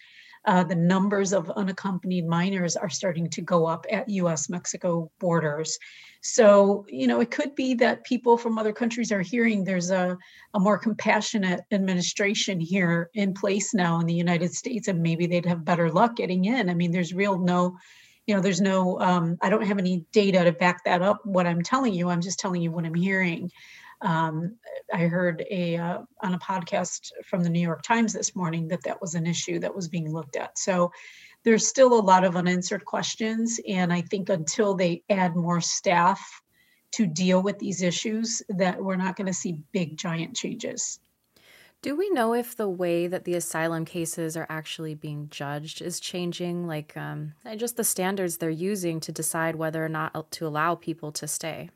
uh, 0.46 0.62
the 0.62 0.76
numbers 0.76 1.32
of 1.32 1.50
unaccompanied 1.50 2.26
minors 2.26 2.76
are 2.76 2.88
starting 2.88 3.28
to 3.28 3.42
go 3.42 3.66
up 3.66 3.84
at 3.90 4.08
US 4.08 4.48
Mexico 4.48 5.10
borders. 5.18 5.76
So, 6.28 6.84
you 6.88 7.06
know, 7.06 7.20
it 7.20 7.30
could 7.30 7.54
be 7.54 7.74
that 7.74 8.04
people 8.04 8.36
from 8.36 8.58
other 8.58 8.72
countries 8.72 9.12
are 9.12 9.20
hearing 9.20 9.62
there's 9.62 9.90
a, 9.90 10.18
a 10.54 10.58
more 10.58 10.76
compassionate 10.76 11.60
administration 11.70 12.58
here 12.60 13.10
in 13.14 13.32
place 13.32 13.72
now 13.72 14.00
in 14.00 14.06
the 14.06 14.14
United 14.14 14.52
States, 14.52 14.88
and 14.88 15.02
maybe 15.02 15.26
they'd 15.26 15.46
have 15.46 15.64
better 15.64 15.90
luck 15.90 16.16
getting 16.16 16.44
in. 16.44 16.68
I 16.68 16.74
mean, 16.74 16.90
there's 16.90 17.14
real 17.14 17.38
no 17.38 17.78
you 18.26 18.34
know 18.34 18.40
there's 18.40 18.60
no 18.60 18.98
um, 18.98 19.38
i 19.40 19.48
don't 19.48 19.64
have 19.64 19.78
any 19.78 20.04
data 20.10 20.42
to 20.42 20.50
back 20.50 20.82
that 20.82 21.00
up 21.00 21.24
what 21.24 21.46
i'm 21.46 21.62
telling 21.62 21.94
you 21.94 22.08
i'm 22.10 22.20
just 22.20 22.40
telling 22.40 22.60
you 22.60 22.72
what 22.72 22.84
i'm 22.84 22.92
hearing 22.92 23.52
um, 24.00 24.56
I 24.92 25.06
heard 25.06 25.44
a 25.50 25.76
uh, 25.76 25.98
on 26.20 26.34
a 26.34 26.38
podcast 26.38 27.10
from 27.24 27.42
the 27.42 27.50
New 27.50 27.60
York 27.60 27.82
Times 27.82 28.12
this 28.12 28.36
morning 28.36 28.68
that 28.68 28.82
that 28.82 29.00
was 29.00 29.14
an 29.14 29.26
issue 29.26 29.58
that 29.60 29.74
was 29.74 29.88
being 29.88 30.12
looked 30.12 30.36
at. 30.36 30.58
So 30.58 30.92
there's 31.46 31.66
still 31.68 31.94
a 31.94 32.02
lot 32.02 32.24
of 32.24 32.34
unanswered 32.34 32.84
questions, 32.84 33.60
and 33.68 33.92
I 33.92 34.00
think 34.00 34.28
until 34.28 34.74
they 34.74 35.04
add 35.08 35.36
more 35.36 35.60
staff 35.60 36.20
to 36.94 37.06
deal 37.06 37.40
with 37.40 37.60
these 37.60 37.82
issues, 37.82 38.42
that 38.48 38.82
we're 38.82 38.96
not 38.96 39.14
going 39.14 39.28
to 39.28 39.32
see 39.32 39.62
big 39.70 39.96
giant 39.96 40.34
changes. 40.34 40.98
Do 41.82 41.94
we 41.94 42.10
know 42.10 42.34
if 42.34 42.56
the 42.56 42.68
way 42.68 43.06
that 43.06 43.22
the 43.22 43.34
asylum 43.34 43.84
cases 43.84 44.36
are 44.36 44.46
actually 44.48 44.96
being 44.96 45.28
judged 45.30 45.80
is 45.80 46.00
changing? 46.00 46.66
Like, 46.66 46.96
um, 46.96 47.34
just 47.56 47.76
the 47.76 47.84
standards 47.84 48.38
they're 48.38 48.50
using 48.50 48.98
to 49.00 49.12
decide 49.12 49.54
whether 49.54 49.84
or 49.84 49.88
not 49.88 50.32
to 50.32 50.48
allow 50.48 50.74
people 50.74 51.12
to 51.12 51.28
stay? 51.28 51.70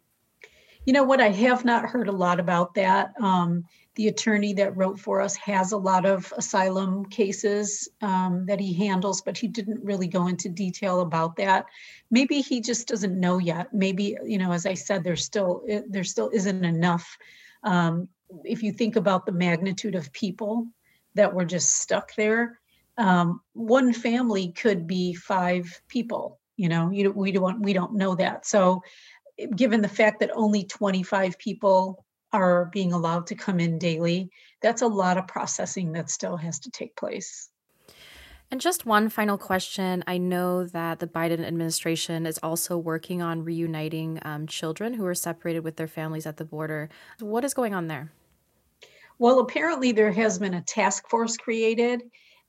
You 0.86 0.94
know 0.94 1.04
what? 1.04 1.20
I 1.20 1.28
have 1.28 1.64
not 1.64 1.84
heard 1.86 2.08
a 2.08 2.12
lot 2.12 2.40
about 2.40 2.74
that. 2.74 3.12
Um, 3.20 3.64
the 3.96 4.08
attorney 4.08 4.54
that 4.54 4.76
wrote 4.76 4.98
for 4.98 5.20
us 5.20 5.36
has 5.36 5.72
a 5.72 5.76
lot 5.76 6.06
of 6.06 6.32
asylum 6.36 7.04
cases 7.06 7.88
um, 8.00 8.46
that 8.46 8.60
he 8.60 8.72
handles, 8.72 9.20
but 9.20 9.36
he 9.36 9.46
didn't 9.46 9.84
really 9.84 10.06
go 10.06 10.26
into 10.26 10.48
detail 10.48 11.00
about 11.00 11.36
that. 11.36 11.66
Maybe 12.10 12.40
he 12.40 12.60
just 12.60 12.88
doesn't 12.88 13.18
know 13.18 13.38
yet. 13.38 13.74
Maybe 13.74 14.16
you 14.24 14.38
know, 14.38 14.52
as 14.52 14.64
I 14.64 14.74
said, 14.74 15.04
there's 15.04 15.24
still 15.24 15.62
there 15.88 16.04
still 16.04 16.30
isn't 16.32 16.64
enough. 16.64 17.18
Um, 17.62 18.08
if 18.44 18.62
you 18.62 18.72
think 18.72 18.96
about 18.96 19.26
the 19.26 19.32
magnitude 19.32 19.94
of 19.94 20.12
people 20.12 20.66
that 21.14 21.34
were 21.34 21.44
just 21.44 21.80
stuck 21.80 22.14
there, 22.14 22.58
um, 22.96 23.40
one 23.52 23.92
family 23.92 24.52
could 24.52 24.86
be 24.86 25.14
five 25.14 25.82
people. 25.88 26.38
You 26.56 26.68
know, 26.68 26.90
you 26.90 27.10
we 27.10 27.32
don't 27.32 27.60
we 27.62 27.72
don't 27.72 27.94
know 27.94 28.14
that. 28.14 28.46
So, 28.46 28.82
given 29.56 29.80
the 29.80 29.88
fact 29.88 30.20
that 30.20 30.30
only 30.34 30.64
25 30.64 31.38
people 31.38 32.04
are 32.32 32.66
being 32.66 32.92
allowed 32.92 33.26
to 33.28 33.34
come 33.34 33.60
in 33.60 33.78
daily, 33.78 34.30
that's 34.62 34.82
a 34.82 34.86
lot 34.86 35.18
of 35.18 35.26
processing 35.26 35.92
that 35.92 36.10
still 36.10 36.36
has 36.36 36.58
to 36.60 36.70
take 36.70 36.96
place. 36.96 37.48
And 38.52 38.60
just 38.60 38.84
one 38.84 39.08
final 39.08 39.38
question. 39.38 40.02
I 40.08 40.18
know 40.18 40.64
that 40.66 40.98
the 40.98 41.06
Biden 41.06 41.44
administration 41.46 42.26
is 42.26 42.38
also 42.42 42.76
working 42.76 43.22
on 43.22 43.44
reuniting 43.44 44.18
um, 44.22 44.48
children 44.48 44.94
who 44.94 45.06
are 45.06 45.14
separated 45.14 45.60
with 45.60 45.76
their 45.76 45.86
families 45.86 46.26
at 46.26 46.36
the 46.36 46.44
border. 46.44 46.88
What 47.20 47.44
is 47.44 47.54
going 47.54 47.74
on 47.74 47.86
there? 47.86 48.10
Well, 49.20 49.38
apparently, 49.38 49.92
there 49.92 50.10
has 50.10 50.38
been 50.38 50.54
a 50.54 50.62
task 50.62 51.08
force 51.08 51.36
created, 51.36 52.02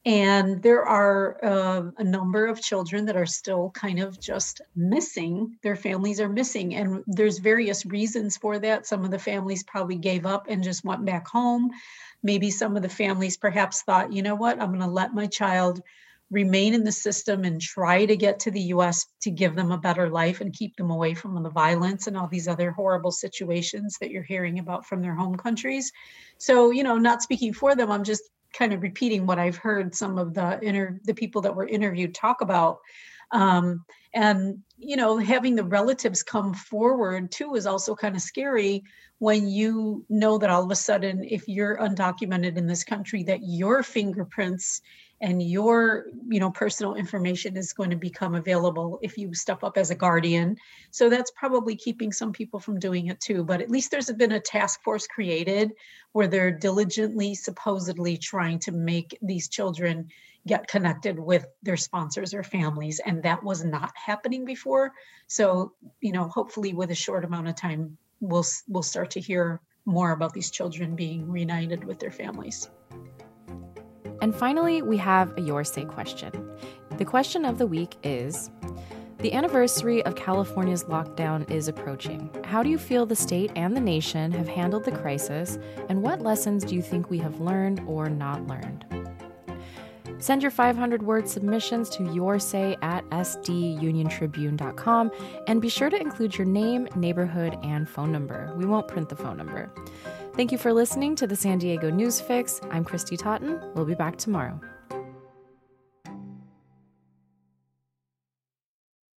and 0.03 0.63
there 0.63 0.83
are 0.83 1.37
uh, 1.45 1.91
a 1.97 2.03
number 2.03 2.47
of 2.47 2.59
children 2.59 3.05
that 3.05 3.15
are 3.15 3.27
still 3.27 3.69
kind 3.71 3.99
of 3.99 4.19
just 4.19 4.61
missing. 4.75 5.57
Their 5.61 5.75
families 5.75 6.19
are 6.19 6.29
missing, 6.29 6.73
and 6.73 7.03
there's 7.05 7.37
various 7.37 7.85
reasons 7.85 8.35
for 8.35 8.57
that. 8.59 8.87
Some 8.87 9.05
of 9.05 9.11
the 9.11 9.19
families 9.19 9.63
probably 9.63 9.97
gave 9.97 10.25
up 10.25 10.47
and 10.49 10.63
just 10.63 10.83
went 10.83 11.05
back 11.05 11.27
home. 11.27 11.69
Maybe 12.23 12.49
some 12.49 12.75
of 12.75 12.81
the 12.81 12.89
families 12.89 13.37
perhaps 13.37 13.83
thought, 13.83 14.11
you 14.11 14.23
know 14.23 14.35
what, 14.35 14.59
I'm 14.59 14.69
going 14.69 14.79
to 14.79 14.87
let 14.87 15.13
my 15.13 15.27
child 15.27 15.81
remain 16.31 16.73
in 16.73 16.83
the 16.83 16.91
system 16.91 17.43
and 17.43 17.61
try 17.61 18.05
to 18.05 18.15
get 18.15 18.39
to 18.39 18.51
the 18.51 18.61
US 18.61 19.05
to 19.21 19.29
give 19.29 19.55
them 19.55 19.71
a 19.71 19.77
better 19.77 20.09
life 20.09 20.39
and 20.41 20.53
keep 20.53 20.75
them 20.77 20.89
away 20.89 21.13
from 21.13 21.43
the 21.43 21.49
violence 21.49 22.07
and 22.07 22.17
all 22.17 22.27
these 22.27 22.47
other 22.47 22.71
horrible 22.71 23.11
situations 23.11 23.97
that 23.99 24.11
you're 24.11 24.23
hearing 24.23 24.57
about 24.57 24.85
from 24.85 25.01
their 25.01 25.13
home 25.13 25.35
countries. 25.35 25.91
So, 26.37 26.71
you 26.71 26.83
know, 26.83 26.97
not 26.97 27.21
speaking 27.21 27.53
for 27.53 27.75
them, 27.75 27.91
I'm 27.91 28.05
just 28.05 28.23
kind 28.53 28.73
of 28.73 28.81
repeating 28.81 29.25
what 29.25 29.39
I've 29.39 29.57
heard 29.57 29.95
some 29.95 30.17
of 30.17 30.33
the 30.33 30.59
inter 30.61 30.99
the 31.03 31.13
people 31.13 31.41
that 31.41 31.55
were 31.55 31.67
interviewed 31.67 32.13
talk 32.13 32.41
about. 32.41 32.79
Um, 33.31 33.85
and 34.13 34.59
you 34.77 34.95
know, 34.95 35.17
having 35.17 35.55
the 35.55 35.63
relatives 35.63 36.23
come 36.23 36.53
forward 36.53 37.31
too 37.31 37.55
is 37.55 37.65
also 37.65 37.95
kind 37.95 38.15
of 38.15 38.21
scary 38.21 38.83
when 39.19 39.47
you 39.47 40.03
know 40.09 40.39
that 40.39 40.49
all 40.49 40.63
of 40.63 40.71
a 40.71 40.75
sudden, 40.75 41.23
if 41.23 41.47
you're 41.47 41.77
undocumented 41.77 42.57
in 42.57 42.65
this 42.65 42.83
country, 42.83 43.23
that 43.23 43.41
your 43.43 43.83
fingerprints 43.83 44.81
and 45.21 45.43
your 45.43 46.07
you 46.27 46.39
know 46.39 46.49
personal 46.49 46.95
information 46.95 47.55
is 47.55 47.73
going 47.73 47.91
to 47.91 47.95
become 47.95 48.33
available 48.33 48.99
if 49.03 49.17
you 49.17 49.33
step 49.35 49.63
up 49.63 49.77
as 49.77 49.91
a 49.91 49.95
guardian. 49.95 50.57
So 50.89 51.09
that's 51.09 51.31
probably 51.31 51.75
keeping 51.75 52.11
some 52.11 52.31
people 52.31 52.59
from 52.59 52.79
doing 52.79 53.07
it 53.07 53.19
too 53.19 53.43
but 53.43 53.61
at 53.61 53.69
least 53.69 53.91
there's 53.91 54.11
been 54.11 54.31
a 54.33 54.39
task 54.39 54.81
force 54.83 55.07
created 55.07 55.71
where 56.13 56.27
they're 56.27 56.51
diligently 56.51 57.35
supposedly 57.35 58.17
trying 58.17 58.59
to 58.59 58.71
make 58.71 59.17
these 59.21 59.47
children 59.47 60.07
get 60.47 60.67
connected 60.67 61.19
with 61.19 61.45
their 61.61 61.77
sponsors 61.77 62.33
or 62.33 62.43
families 62.43 62.99
and 63.05 63.23
that 63.23 63.43
was 63.43 63.63
not 63.63 63.91
happening 63.95 64.43
before 64.45 64.91
so 65.27 65.73
you 66.01 66.11
know 66.11 66.27
hopefully 66.27 66.73
with 66.73 66.91
a 66.91 66.95
short 66.95 67.23
amount 67.23 67.47
of 67.47 67.55
time 67.55 67.97
we'll 68.19 68.45
we'll 68.67 68.83
start 68.83 69.11
to 69.11 69.19
hear 69.19 69.61
more 69.85 70.11
about 70.11 70.33
these 70.33 70.51
children 70.51 70.95
being 70.95 71.29
reunited 71.29 71.83
with 71.83 71.99
their 71.99 72.11
families 72.11 72.69
and 74.21 74.35
finally, 74.35 74.83
we 74.83 74.97
have 74.97 75.35
a 75.37 75.41
Your 75.41 75.63
Say 75.63 75.83
question. 75.83 76.31
The 76.97 77.05
question 77.05 77.43
of 77.43 77.57
the 77.57 77.65
week 77.65 77.95
is 78.03 78.51
The 79.17 79.33
anniversary 79.33 80.03
of 80.05 80.15
California's 80.15 80.83
lockdown 80.83 81.49
is 81.49 81.67
approaching. 81.67 82.29
How 82.43 82.61
do 82.61 82.69
you 82.69 82.77
feel 82.77 83.07
the 83.07 83.15
state 83.15 83.51
and 83.55 83.75
the 83.75 83.81
nation 83.81 84.31
have 84.33 84.47
handled 84.47 84.85
the 84.85 84.91
crisis, 84.91 85.57
and 85.89 86.03
what 86.03 86.21
lessons 86.21 86.63
do 86.63 86.75
you 86.75 86.83
think 86.83 87.09
we 87.09 87.17
have 87.17 87.41
learned 87.41 87.81
or 87.87 88.09
not 88.09 88.45
learned? 88.45 88.85
Send 90.21 90.41
your 90.43 90.51
500 90.51 91.03
word 91.03 91.27
submissions 91.27 91.89
to 91.89 92.03
yoursay 92.03 92.77
at 92.83 93.03
sduniontribune.com 93.09 95.11
and 95.47 95.61
be 95.61 95.67
sure 95.67 95.89
to 95.89 95.99
include 95.99 96.37
your 96.37 96.45
name, 96.45 96.87
neighborhood, 96.95 97.57
and 97.63 97.89
phone 97.89 98.11
number. 98.11 98.53
We 98.55 98.65
won't 98.65 98.87
print 98.87 99.09
the 99.09 99.15
phone 99.15 99.37
number. 99.37 99.71
Thank 100.35 100.51
you 100.51 100.59
for 100.59 100.71
listening 100.71 101.15
to 101.15 101.25
the 101.25 101.35
San 101.35 101.57
Diego 101.57 101.89
News 101.89 102.21
Fix. 102.21 102.61
I'm 102.69 102.85
Kristy 102.85 103.17
Totten. 103.17 103.59
We'll 103.73 103.85
be 103.85 103.95
back 103.95 104.17
tomorrow. 104.17 104.61